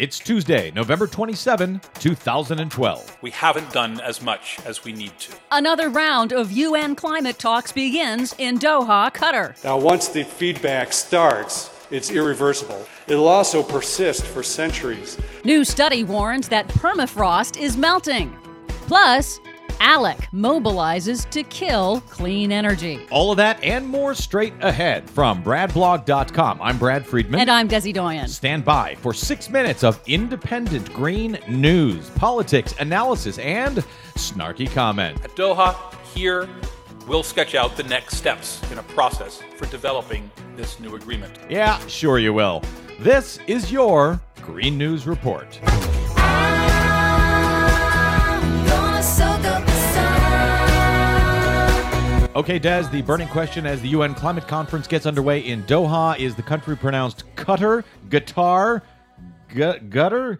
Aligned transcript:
It's 0.00 0.18
Tuesday, 0.18 0.70
November 0.70 1.06
27, 1.06 1.78
2012. 1.98 3.18
We 3.20 3.30
haven't 3.30 3.70
done 3.72 4.00
as 4.00 4.22
much 4.22 4.58
as 4.64 4.84
we 4.84 4.92
need 4.94 5.18
to. 5.18 5.34
Another 5.50 5.90
round 5.90 6.32
of 6.32 6.50
UN 6.50 6.94
climate 6.96 7.38
talks 7.38 7.72
begins 7.72 8.34
in 8.38 8.58
Doha, 8.58 9.12
Qatar. 9.12 9.62
Now, 9.62 9.78
once 9.78 10.08
the 10.08 10.24
feedback 10.24 10.94
starts, 10.94 11.70
it's 11.90 12.10
irreversible. 12.10 12.86
It'll 13.06 13.28
also 13.28 13.62
persist 13.62 14.24
for 14.24 14.42
centuries. 14.42 15.18
New 15.44 15.62
study 15.62 16.04
warns 16.04 16.48
that 16.48 16.66
permafrost 16.68 17.60
is 17.60 17.76
melting. 17.76 18.34
Plus, 18.86 19.40
ALEC 19.82 20.30
mobilizes 20.30 21.28
to 21.30 21.42
kill 21.42 22.00
clean 22.08 22.52
energy. 22.52 23.04
All 23.10 23.32
of 23.32 23.36
that 23.38 23.62
and 23.64 23.86
more 23.86 24.14
straight 24.14 24.54
ahead 24.60 25.10
from 25.10 25.42
BradBlog.com. 25.42 26.62
I'm 26.62 26.78
Brad 26.78 27.04
Friedman. 27.04 27.40
And 27.40 27.50
I'm 27.50 27.68
Desi 27.68 27.92
Doyen. 27.92 28.28
Stand 28.28 28.64
by 28.64 28.94
for 28.96 29.12
six 29.12 29.50
minutes 29.50 29.82
of 29.82 30.00
independent 30.06 30.92
green 30.94 31.36
news, 31.48 32.08
politics, 32.10 32.74
analysis, 32.78 33.38
and 33.38 33.78
snarky 34.14 34.70
comment. 34.72 35.22
At 35.24 35.34
Doha, 35.34 35.76
here, 36.14 36.48
we'll 37.08 37.24
sketch 37.24 37.56
out 37.56 37.76
the 37.76 37.82
next 37.84 38.16
steps 38.16 38.62
in 38.70 38.78
a 38.78 38.82
process 38.84 39.42
for 39.56 39.66
developing 39.66 40.30
this 40.54 40.78
new 40.78 40.94
agreement. 40.94 41.36
Yeah, 41.50 41.84
sure 41.88 42.18
you 42.20 42.32
will. 42.32 42.62
This 43.00 43.40
is 43.48 43.72
your 43.72 44.20
Green 44.42 44.78
News 44.78 45.08
Report. 45.08 45.58
Okay, 52.34 52.58
Des, 52.58 52.88
the 52.90 53.02
burning 53.02 53.28
question 53.28 53.66
as 53.66 53.82
the 53.82 53.88
UN 53.88 54.14
climate 54.14 54.48
conference 54.48 54.86
gets 54.86 55.04
underway 55.04 55.40
in 55.40 55.62
Doha 55.64 56.18
is 56.18 56.34
the 56.34 56.42
country 56.42 56.74
pronounced 56.74 57.24
Qatar, 57.36 57.84
guitar, 58.08 58.82
gu- 59.54 59.78
gutter? 59.90 60.38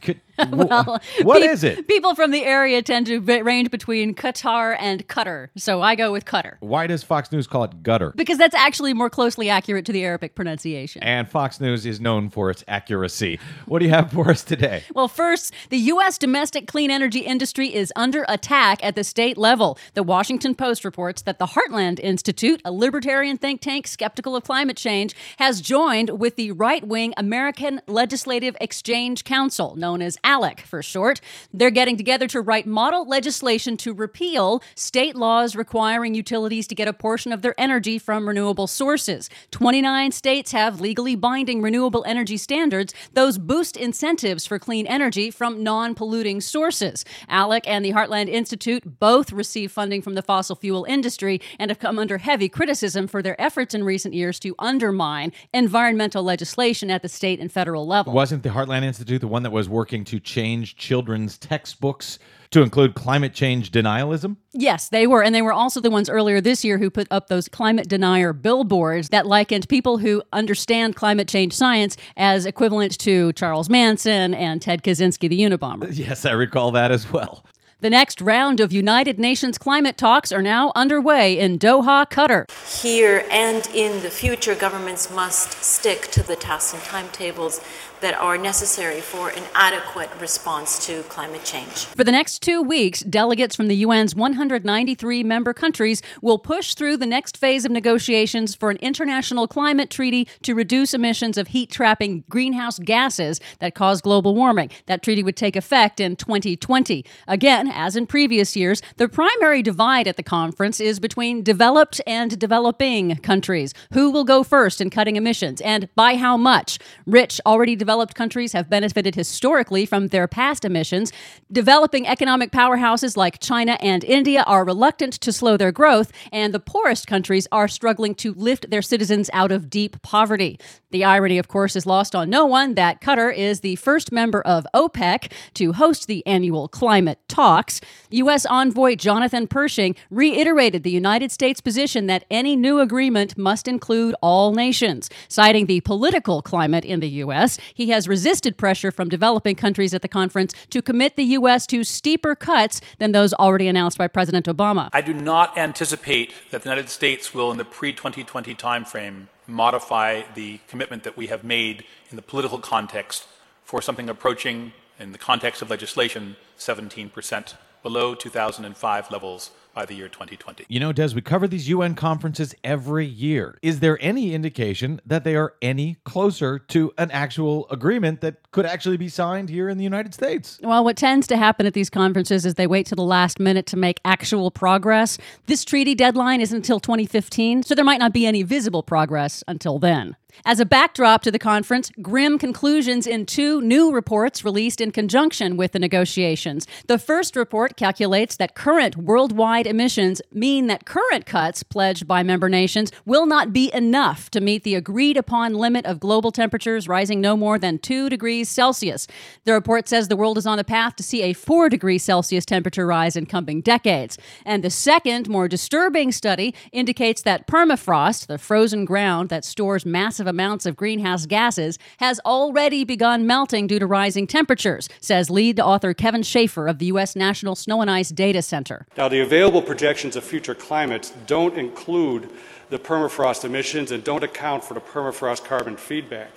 Q- 0.00 0.14
Well, 0.52 1.00
what 1.22 1.42
pe- 1.42 1.48
is 1.48 1.64
it? 1.64 1.88
People 1.88 2.14
from 2.14 2.30
the 2.30 2.44
area 2.44 2.80
tend 2.80 3.06
to 3.06 3.20
be- 3.20 3.42
range 3.42 3.72
between 3.72 4.14
Qatar 4.14 4.76
and 4.78 5.06
Qatar, 5.08 5.48
so 5.56 5.82
I 5.82 5.96
go 5.96 6.12
with 6.12 6.24
Qatar. 6.24 6.58
Why 6.60 6.86
does 6.86 7.02
Fox 7.02 7.32
News 7.32 7.48
call 7.48 7.64
it 7.64 7.82
gutter? 7.82 8.12
Because 8.14 8.38
that's 8.38 8.54
actually 8.54 8.94
more 8.94 9.10
closely 9.10 9.50
accurate 9.50 9.84
to 9.86 9.92
the 9.92 10.04
Arabic 10.04 10.36
pronunciation. 10.36 11.02
And 11.02 11.28
Fox 11.28 11.60
News 11.60 11.84
is 11.86 12.00
known 12.00 12.30
for 12.30 12.50
its 12.50 12.62
accuracy. 12.68 13.40
What 13.66 13.80
do 13.80 13.86
you 13.86 13.90
have 13.90 14.12
for 14.12 14.30
us 14.30 14.44
today? 14.44 14.84
Well, 14.94 15.08
first, 15.08 15.52
the 15.70 15.78
U.S. 15.78 16.18
domestic 16.18 16.68
clean 16.68 16.90
energy 16.92 17.20
industry 17.20 17.74
is 17.74 17.92
under 17.96 18.24
attack 18.28 18.78
at 18.84 18.94
the 18.94 19.02
state 19.02 19.36
level. 19.38 19.76
The 19.94 20.04
Washington 20.04 20.54
Post 20.54 20.84
reports 20.84 21.22
that 21.22 21.40
the 21.40 21.46
Heartland 21.46 21.98
Institute, 21.98 22.62
a 22.64 22.70
libertarian 22.70 23.38
think 23.38 23.60
tank 23.60 23.88
skeptical 23.88 24.36
of 24.36 24.44
climate 24.44 24.76
change, 24.76 25.16
has 25.38 25.60
joined 25.60 26.10
with 26.20 26.36
the 26.36 26.52
right 26.52 26.86
wing 26.86 27.12
American 27.16 27.80
Legislative 27.88 28.56
Exchange 28.60 29.24
Council, 29.24 29.74
known 29.88 30.02
as 30.02 30.18
ALEC 30.22 30.60
for 30.60 30.82
short. 30.82 31.18
They're 31.50 31.70
getting 31.70 31.96
together 31.96 32.26
to 32.28 32.42
write 32.42 32.66
model 32.66 33.08
legislation 33.08 33.78
to 33.78 33.94
repeal 33.94 34.62
state 34.74 35.16
laws 35.16 35.56
requiring 35.56 36.14
utilities 36.14 36.66
to 36.66 36.74
get 36.74 36.88
a 36.88 36.92
portion 36.92 37.32
of 37.32 37.40
their 37.40 37.54
energy 37.58 37.98
from 37.98 38.28
renewable 38.28 38.66
sources. 38.66 39.30
29 39.50 40.12
states 40.12 40.52
have 40.52 40.82
legally 40.82 41.16
binding 41.16 41.62
renewable 41.62 42.04
energy 42.06 42.36
standards. 42.36 42.92
Those 43.14 43.38
boost 43.38 43.78
incentives 43.78 44.44
for 44.44 44.58
clean 44.58 44.86
energy 44.86 45.30
from 45.30 45.62
non 45.62 45.94
polluting 45.94 46.42
sources. 46.42 47.06
ALEC 47.30 47.66
and 47.66 47.82
the 47.82 47.92
Heartland 47.92 48.28
Institute 48.28 49.00
both 49.00 49.32
receive 49.32 49.72
funding 49.72 50.02
from 50.02 50.16
the 50.16 50.22
fossil 50.22 50.54
fuel 50.54 50.84
industry 50.84 51.40
and 51.58 51.70
have 51.70 51.78
come 51.78 51.98
under 51.98 52.18
heavy 52.18 52.50
criticism 52.50 53.06
for 53.08 53.22
their 53.22 53.40
efforts 53.40 53.74
in 53.74 53.84
recent 53.84 54.12
years 54.12 54.38
to 54.40 54.54
undermine 54.58 55.32
environmental 55.54 56.22
legislation 56.22 56.90
at 56.90 57.00
the 57.00 57.08
state 57.08 57.40
and 57.40 57.50
federal 57.50 57.86
level. 57.86 58.12
Wasn't 58.12 58.42
the 58.42 58.50
Heartland 58.50 58.84
Institute 58.84 59.22
the 59.22 59.28
one 59.28 59.44
that 59.44 59.50
was 59.50 59.66
working 59.78 60.04
to 60.04 60.18
change 60.18 60.74
children's 60.76 61.38
textbooks 61.38 62.18
to 62.50 62.62
include 62.62 62.96
climate 62.96 63.32
change 63.32 63.70
denialism? 63.70 64.36
Yes, 64.52 64.88
they 64.88 65.06
were. 65.06 65.22
And 65.22 65.32
they 65.32 65.40
were 65.40 65.52
also 65.52 65.80
the 65.80 65.88
ones 65.88 66.10
earlier 66.10 66.40
this 66.40 66.64
year 66.64 66.78
who 66.78 66.90
put 66.90 67.06
up 67.12 67.28
those 67.28 67.48
climate 67.48 67.88
denier 67.88 68.32
billboards 68.32 69.10
that 69.10 69.24
likened 69.24 69.68
people 69.68 69.98
who 69.98 70.20
understand 70.32 70.96
climate 70.96 71.28
change 71.28 71.52
science 71.52 71.96
as 72.16 72.44
equivalent 72.44 72.98
to 72.98 73.32
Charles 73.34 73.70
Manson 73.70 74.34
and 74.34 74.60
Ted 74.60 74.82
Kaczynski, 74.82 75.28
the 75.28 75.40
Unabomber. 75.40 75.96
Yes, 76.08 76.24
I 76.24 76.32
recall 76.32 76.72
that 76.72 76.90
as 76.90 77.12
well. 77.12 77.44
The 77.80 77.90
next 77.90 78.20
round 78.20 78.58
of 78.58 78.72
United 78.72 79.20
Nations 79.20 79.56
climate 79.56 79.96
talks 79.96 80.32
are 80.32 80.42
now 80.42 80.72
underway 80.74 81.38
in 81.38 81.60
Doha, 81.60 82.10
Qatar. 82.10 82.50
Here 82.82 83.24
and 83.30 83.64
in 83.72 84.02
the 84.02 84.10
future, 84.10 84.56
governments 84.56 85.12
must 85.12 85.52
stick 85.62 86.08
to 86.10 86.24
the 86.24 86.34
tasks 86.34 86.74
and 86.74 86.82
timetables 86.82 87.60
that 88.00 88.14
are 88.14 88.38
necessary 88.38 89.00
for 89.00 89.30
an 89.30 89.44
adequate 89.54 90.10
response 90.20 90.86
to 90.86 91.02
climate 91.04 91.44
change. 91.44 91.84
For 91.86 92.04
the 92.04 92.12
next 92.12 92.40
two 92.42 92.62
weeks, 92.62 93.00
delegates 93.00 93.56
from 93.56 93.68
the 93.68 93.82
UN's 93.84 94.14
193 94.14 95.24
member 95.24 95.52
countries 95.52 96.02
will 96.22 96.38
push 96.38 96.74
through 96.74 96.96
the 96.96 97.06
next 97.06 97.36
phase 97.36 97.64
of 97.64 97.72
negotiations 97.72 98.54
for 98.54 98.70
an 98.70 98.76
international 98.78 99.48
climate 99.48 99.90
treaty 99.90 100.28
to 100.42 100.54
reduce 100.54 100.94
emissions 100.94 101.36
of 101.38 101.48
heat 101.48 101.70
trapping 101.70 102.24
greenhouse 102.28 102.78
gases 102.78 103.40
that 103.58 103.74
cause 103.74 104.00
global 104.00 104.34
warming. 104.34 104.70
That 104.86 105.02
treaty 105.02 105.22
would 105.22 105.36
take 105.36 105.56
effect 105.56 106.00
in 106.00 106.16
2020. 106.16 107.04
Again, 107.26 107.68
as 107.68 107.96
in 107.96 108.06
previous 108.06 108.56
years, 108.56 108.82
the 108.96 109.08
primary 109.08 109.62
divide 109.62 110.06
at 110.06 110.16
the 110.16 110.22
conference 110.22 110.80
is 110.80 111.00
between 111.00 111.42
developed 111.42 112.00
and 112.06 112.38
developing 112.38 113.16
countries. 113.16 113.74
Who 113.92 114.10
will 114.10 114.24
go 114.24 114.42
first 114.42 114.80
in 114.80 114.90
cutting 114.90 115.16
emissions 115.16 115.60
and 115.60 115.88
by 115.94 116.16
how 116.16 116.36
much? 116.36 116.78
Rich, 117.06 117.40
already 117.46 117.76
developed 117.88 118.14
countries 118.14 118.52
have 118.52 118.68
benefited 118.68 119.14
historically 119.14 119.86
from 119.86 120.08
their 120.08 120.28
past 120.28 120.62
emissions. 120.62 121.10
Developing 121.50 122.06
economic 122.06 122.50
powerhouses 122.50 123.16
like 123.16 123.38
China 123.38 123.78
and 123.80 124.04
India 124.04 124.42
are 124.46 124.62
reluctant 124.62 125.14
to 125.14 125.32
slow 125.32 125.56
their 125.56 125.72
growth, 125.72 126.12
and 126.30 126.52
the 126.52 126.60
poorest 126.60 127.06
countries 127.06 127.48
are 127.50 127.66
struggling 127.66 128.14
to 128.14 128.34
lift 128.34 128.68
their 128.68 128.82
citizens 128.82 129.30
out 129.32 129.50
of 129.50 129.70
deep 129.70 130.02
poverty. 130.02 130.60
The 130.90 131.02
irony, 131.02 131.38
of 131.38 131.48
course, 131.48 131.76
is 131.76 131.86
lost 131.86 132.14
on 132.14 132.28
no 132.28 132.44
one 132.44 132.74
that 132.74 133.00
Qatar 133.00 133.34
is 133.34 133.60
the 133.60 133.76
first 133.76 134.12
member 134.12 134.42
of 134.42 134.66
OPEC 134.74 135.32
to 135.54 135.72
host 135.72 136.08
the 136.08 136.26
annual 136.26 136.68
climate 136.68 137.20
talks. 137.26 137.80
U.S. 138.10 138.44
envoy 138.44 138.96
Jonathan 138.96 139.46
Pershing 139.46 139.96
reiterated 140.10 140.82
the 140.82 140.90
United 140.90 141.32
States 141.32 141.62
position 141.62 142.06
that 142.06 142.26
any 142.30 142.54
new 142.54 142.80
agreement 142.80 143.38
must 143.38 143.66
include 143.66 144.14
all 144.20 144.52
nations. 144.52 145.08
Citing 145.28 145.64
the 145.64 145.80
political 145.80 146.42
climate 146.42 146.84
in 146.84 147.00
the 147.00 147.08
U.S., 147.24 147.58
he 147.78 147.90
has 147.90 148.08
resisted 148.08 148.56
pressure 148.56 148.90
from 148.90 149.08
developing 149.08 149.54
countries 149.54 149.94
at 149.94 150.02
the 150.02 150.08
conference 150.08 150.52
to 150.70 150.82
commit 150.82 151.14
the 151.14 151.22
U.S. 151.38 151.64
to 151.68 151.84
steeper 151.84 152.34
cuts 152.34 152.80
than 152.98 153.12
those 153.12 153.32
already 153.34 153.68
announced 153.68 153.96
by 153.96 154.08
President 154.08 154.46
Obama. 154.46 154.90
I 154.92 155.00
do 155.00 155.14
not 155.14 155.56
anticipate 155.56 156.34
that 156.50 156.62
the 156.62 156.68
United 156.68 156.88
States 156.88 157.32
will, 157.32 157.52
in 157.52 157.56
the 157.56 157.64
pre 157.64 157.92
2020 157.92 158.52
timeframe, 158.56 159.28
modify 159.46 160.22
the 160.34 160.58
commitment 160.66 161.04
that 161.04 161.16
we 161.16 161.28
have 161.28 161.44
made 161.44 161.84
in 162.10 162.16
the 162.16 162.22
political 162.22 162.58
context 162.58 163.28
for 163.62 163.80
something 163.80 164.10
approaching, 164.10 164.72
in 164.98 165.12
the 165.12 165.18
context 165.18 165.62
of 165.62 165.70
legislation, 165.70 166.34
17% 166.58 167.54
below 167.88 168.14
2005 168.14 169.10
levels 169.10 169.50
by 169.72 169.86
the 169.86 169.94
year 169.94 170.08
2020. 170.08 170.66
You 170.68 170.78
know, 170.78 170.92
Des, 170.92 171.14
we 171.14 171.22
cover 171.22 171.48
these 171.48 171.70
UN 171.70 171.94
conferences 171.94 172.54
every 172.62 173.06
year. 173.06 173.58
Is 173.62 173.80
there 173.80 173.96
any 174.02 174.34
indication 174.34 175.00
that 175.06 175.24
they 175.24 175.34
are 175.36 175.54
any 175.62 175.96
closer 176.04 176.58
to 176.58 176.92
an 176.98 177.10
actual 177.12 177.66
agreement 177.70 178.20
that 178.20 178.50
could 178.50 178.66
actually 178.66 178.98
be 178.98 179.08
signed 179.08 179.48
here 179.48 179.70
in 179.70 179.78
the 179.78 179.84
United 179.84 180.12
States? 180.12 180.60
Well, 180.62 180.84
what 180.84 180.98
tends 180.98 181.26
to 181.28 181.38
happen 181.38 181.64
at 181.64 181.72
these 181.72 181.88
conferences 181.88 182.44
is 182.44 182.56
they 182.56 182.66
wait 182.66 182.84
to 182.88 182.94
the 182.94 183.02
last 183.02 183.40
minute 183.40 183.64
to 183.66 183.78
make 183.78 184.00
actual 184.04 184.50
progress. 184.50 185.16
This 185.46 185.64
treaty 185.64 185.94
deadline 185.94 186.42
is 186.42 186.52
until 186.52 186.80
2015, 186.80 187.62
so 187.62 187.74
there 187.74 187.86
might 187.86 188.00
not 188.00 188.12
be 188.12 188.26
any 188.26 188.42
visible 188.42 188.82
progress 188.82 189.42
until 189.48 189.78
then. 189.78 190.14
As 190.44 190.60
a 190.60 190.66
backdrop 190.66 191.22
to 191.22 191.30
the 191.30 191.38
conference, 191.38 191.90
grim 192.00 192.38
conclusions 192.38 193.06
in 193.06 193.26
two 193.26 193.60
new 193.60 193.92
reports 193.92 194.44
released 194.44 194.80
in 194.80 194.92
conjunction 194.92 195.56
with 195.56 195.72
the 195.72 195.78
negotiations. 195.78 196.66
The 196.86 196.98
first 196.98 197.34
report 197.34 197.76
calculates 197.76 198.36
that 198.36 198.54
current 198.54 198.96
worldwide 198.96 199.66
emissions 199.66 200.22
mean 200.32 200.68
that 200.68 200.86
current 200.86 201.26
cuts 201.26 201.62
pledged 201.62 202.06
by 202.06 202.22
member 202.22 202.48
nations 202.48 202.92
will 203.04 203.26
not 203.26 203.52
be 203.52 203.70
enough 203.74 204.30
to 204.30 204.40
meet 204.40 204.62
the 204.62 204.76
agreed 204.76 205.16
upon 205.16 205.54
limit 205.54 205.84
of 205.86 206.00
global 206.00 206.30
temperatures 206.30 206.86
rising 206.86 207.20
no 207.20 207.36
more 207.36 207.58
than 207.58 207.78
2 207.78 208.08
degrees 208.08 208.48
Celsius. 208.48 209.06
The 209.44 209.52
report 209.52 209.88
says 209.88 210.08
the 210.08 210.16
world 210.16 210.38
is 210.38 210.46
on 210.46 210.58
a 210.58 210.64
path 210.64 210.96
to 210.96 211.02
see 211.02 211.22
a 211.22 211.32
4 211.32 211.68
degree 211.68 211.98
Celsius 211.98 212.46
temperature 212.46 212.86
rise 212.86 213.16
in 213.16 213.26
coming 213.26 213.60
decades. 213.60 214.16
And 214.44 214.62
the 214.62 214.70
second, 214.70 215.28
more 215.28 215.48
disturbing 215.48 216.12
study 216.12 216.54
indicates 216.72 217.22
that 217.22 217.46
permafrost, 217.46 218.28
the 218.28 218.38
frozen 218.38 218.84
ground 218.84 219.30
that 219.30 219.44
stores 219.44 219.84
massive 219.84 220.27
amounts 220.28 220.66
of 220.66 220.76
greenhouse 220.76 221.26
gases, 221.26 221.78
has 221.98 222.20
already 222.24 222.84
begun 222.84 223.26
melting 223.26 223.66
due 223.66 223.80
to 223.80 223.86
rising 223.86 224.28
temperatures, 224.28 224.88
says 225.00 225.30
lead 225.30 225.58
author 225.58 225.92
Kevin 225.94 226.22
Schaefer 226.22 226.68
of 226.68 226.78
the 226.78 226.86
U.S. 226.86 227.16
National 227.16 227.56
Snow 227.56 227.80
and 227.80 227.90
Ice 227.90 228.10
Data 228.10 228.42
Center. 228.42 228.86
Now, 228.96 229.08
the 229.08 229.20
available 229.20 229.62
projections 229.62 230.14
of 230.14 230.24
future 230.24 230.54
climates 230.54 231.10
don't 231.26 231.58
include 231.58 232.30
the 232.70 232.78
permafrost 232.78 233.44
emissions 233.44 233.90
and 233.90 234.04
don't 234.04 234.22
account 234.22 234.62
for 234.62 234.74
the 234.74 234.80
permafrost 234.80 235.44
carbon 235.44 235.76
feedback. 235.76 236.30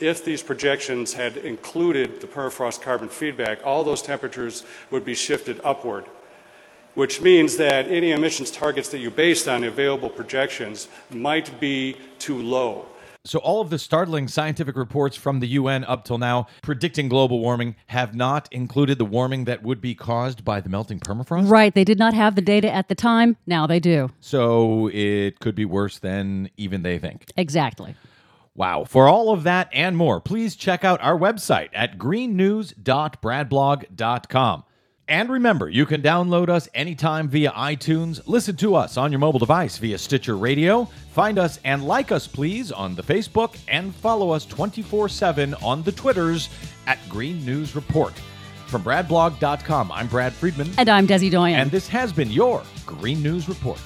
If 0.00 0.24
these 0.24 0.42
projections 0.42 1.12
had 1.12 1.36
included 1.36 2.20
the 2.20 2.26
permafrost 2.26 2.82
carbon 2.82 3.08
feedback, 3.08 3.64
all 3.64 3.84
those 3.84 4.02
temperatures 4.02 4.64
would 4.90 5.04
be 5.04 5.14
shifted 5.14 5.60
upward, 5.62 6.06
which 6.94 7.20
means 7.20 7.56
that 7.58 7.88
any 7.88 8.10
emissions 8.10 8.50
targets 8.50 8.88
that 8.88 8.98
you 8.98 9.10
based 9.10 9.48
on 9.48 9.64
available 9.64 10.10
projections 10.10 10.88
might 11.10 11.60
be 11.60 11.96
too 12.18 12.40
low. 12.42 12.86
So, 13.24 13.38
all 13.38 13.60
of 13.60 13.70
the 13.70 13.78
startling 13.78 14.26
scientific 14.26 14.74
reports 14.74 15.16
from 15.16 15.38
the 15.38 15.46
UN 15.46 15.84
up 15.84 16.04
till 16.04 16.18
now 16.18 16.48
predicting 16.60 17.08
global 17.08 17.38
warming 17.38 17.76
have 17.86 18.16
not 18.16 18.48
included 18.50 18.98
the 18.98 19.04
warming 19.04 19.44
that 19.44 19.62
would 19.62 19.80
be 19.80 19.94
caused 19.94 20.44
by 20.44 20.60
the 20.60 20.68
melting 20.68 20.98
permafrost? 20.98 21.48
Right. 21.48 21.72
They 21.72 21.84
did 21.84 22.00
not 22.00 22.14
have 22.14 22.34
the 22.34 22.42
data 22.42 22.68
at 22.68 22.88
the 22.88 22.96
time. 22.96 23.36
Now 23.46 23.68
they 23.68 23.78
do. 23.78 24.10
So, 24.18 24.90
it 24.92 25.38
could 25.38 25.54
be 25.54 25.64
worse 25.64 26.00
than 26.00 26.50
even 26.56 26.82
they 26.82 26.98
think. 26.98 27.26
Exactly. 27.36 27.94
Wow. 28.56 28.82
For 28.82 29.06
all 29.06 29.30
of 29.30 29.44
that 29.44 29.68
and 29.72 29.96
more, 29.96 30.20
please 30.20 30.56
check 30.56 30.84
out 30.84 31.00
our 31.00 31.16
website 31.16 31.68
at 31.72 31.98
greennews.bradblog.com. 31.98 34.64
And 35.12 35.28
remember, 35.28 35.68
you 35.68 35.84
can 35.84 36.00
download 36.00 36.48
us 36.48 36.70
anytime 36.72 37.28
via 37.28 37.50
iTunes, 37.50 38.22
listen 38.24 38.56
to 38.56 38.74
us 38.74 38.96
on 38.96 39.12
your 39.12 39.18
mobile 39.18 39.38
device 39.38 39.76
via 39.76 39.98
Stitcher 39.98 40.38
Radio, 40.38 40.88
find 41.10 41.38
us 41.38 41.60
and 41.64 41.86
like 41.86 42.10
us, 42.10 42.26
please, 42.26 42.72
on 42.72 42.94
the 42.94 43.02
Facebook, 43.02 43.58
and 43.68 43.94
follow 43.94 44.30
us 44.30 44.46
24 44.46 45.10
7 45.10 45.52
on 45.56 45.82
the 45.82 45.92
Twitters 45.92 46.48
at 46.86 46.98
Green 47.10 47.44
News 47.44 47.74
Report. 47.74 48.14
From 48.68 48.82
bradblog.com, 48.82 49.92
I'm 49.92 50.06
Brad 50.06 50.32
Friedman. 50.32 50.70
And 50.78 50.88
I'm 50.88 51.06
Desi 51.06 51.30
Doyen. 51.30 51.60
And 51.60 51.70
this 51.70 51.88
has 51.88 52.10
been 52.10 52.30
your 52.30 52.62
Green 52.86 53.22
News 53.22 53.50
Report. 53.50 53.82